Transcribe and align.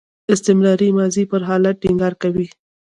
استمراري 0.33 0.89
ماضي 0.97 1.23
پر 1.31 1.41
حالت 1.49 1.75
ټینګار 1.81 2.13
کوي. 2.21 2.47